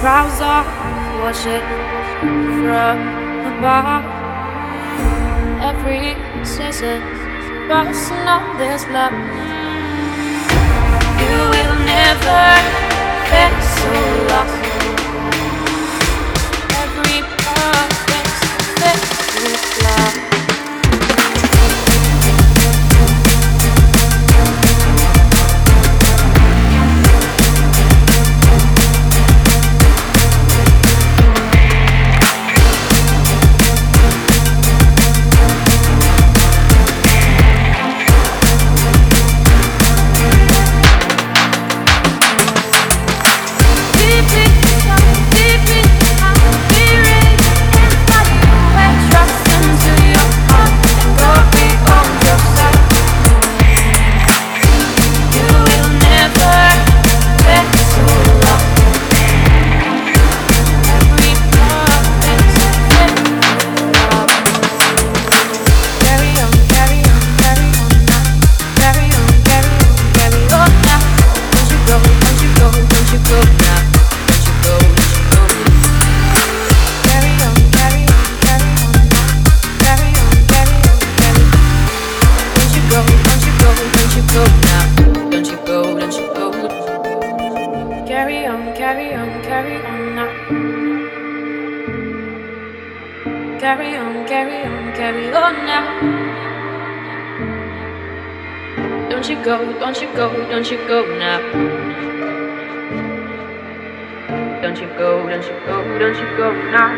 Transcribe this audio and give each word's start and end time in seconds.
crowds 0.00 0.40
are 0.40 0.64
watching 1.20 1.60
from 2.64 3.60
bar. 3.60 4.00
Every 5.60 6.16
season, 6.42 7.02
busting 7.68 8.26
up 8.26 8.56
this 8.56 8.82
love. 8.88 9.12
You 11.20 11.49
Carry 88.30 88.46
on, 88.46 88.76
carry 88.76 89.12
on, 89.12 89.42
carry 89.42 89.76
on 89.84 90.14
now. 90.14 90.30
Carry 93.58 93.96
on, 93.96 94.28
carry 94.28 94.62
on, 94.66 94.92
carry 94.94 95.32
on 95.34 95.54
now. 95.66 95.84
Don't 99.10 99.28
you 99.28 99.34
go, 99.44 99.72
don't 99.80 100.00
you 100.00 100.06
go, 100.14 100.30
don't 100.48 100.70
you 100.70 100.78
go 100.86 101.02
now. 101.18 101.40
Don't 104.62 104.78
you 104.80 104.86
go, 104.96 105.28
don't 105.28 105.42
you 105.42 105.56
go, 105.66 105.98
don't 105.98 106.16
you 106.16 106.36
go 106.36 106.52
now. 106.70 106.90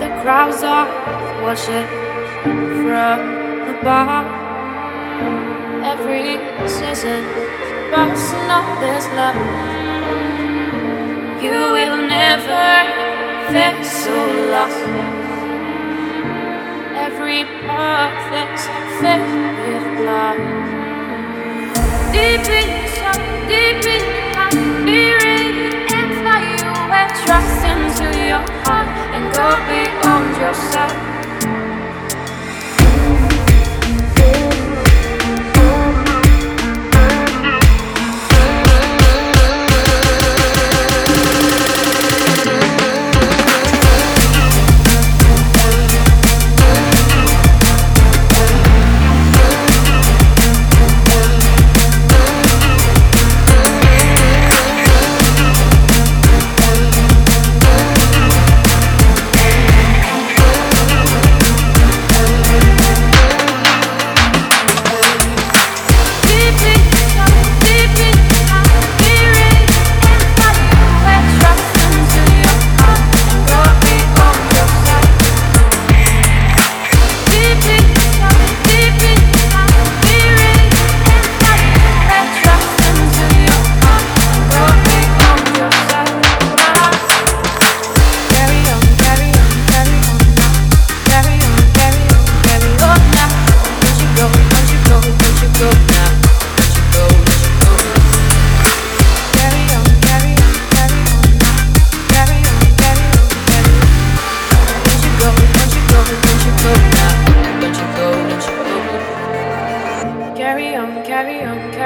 The 0.00 0.08
crowds 0.22 0.64
are 0.64 0.88
watching 1.40 1.86
from 2.82 3.18
the 3.68 3.78
bar. 3.84 4.24
Every 5.84 6.40
season, 6.68 7.67
busting 7.90 8.50
up 8.50 8.66
this 8.80 9.06
love. 9.18 9.36
You 11.42 11.58
will 11.76 11.96
never 12.06 12.68
feel 13.48 13.78
so 13.84 14.16
lost. 14.52 14.84
Every 17.06 17.44
perfect 17.66 18.60
fit 18.98 19.24
with 19.64 19.86
love. 20.04 20.40
Deep 22.12 22.44
inside, 22.60 23.24
deep 23.48 23.84
in 23.96 24.04
my 24.36 24.50
spirit, 24.50 25.54
and 25.96 26.10
fly 26.20 26.44
away. 26.72 27.06
Trust 27.24 27.60
into 27.72 28.08
your 28.28 28.44
heart 28.64 28.88
and 29.14 29.24
go 29.34 29.48
beyond 29.68 30.36
yourself. 30.42 30.87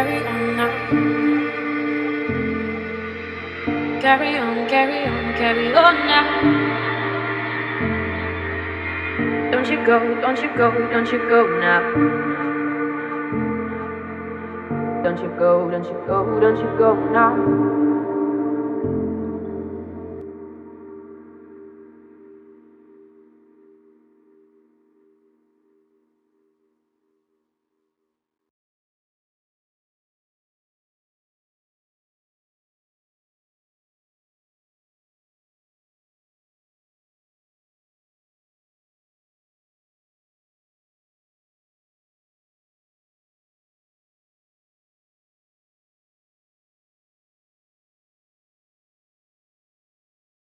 Carry 0.00 0.24
on, 0.26 0.56
now. 0.56 0.72
Carry 4.00 4.38
on, 4.38 4.68
carry 4.68 5.04
on, 5.04 5.34
carry 5.34 5.74
on 5.74 5.94
now. 6.08 6.26
Don't 9.52 9.68
you 9.68 9.84
go, 9.84 9.98
don't 10.22 10.40
you 10.40 10.50
go, 10.56 10.70
don't 10.88 11.12
you 11.12 11.18
go 11.28 11.40
now. 11.60 11.82
Don't 15.02 15.20
you 15.20 15.28
go, 15.38 15.70
don't 15.70 15.84
you 15.84 15.98
go, 16.06 16.40
don't 16.40 16.56
you 16.56 16.78
go 16.78 16.94
now. 17.12 17.99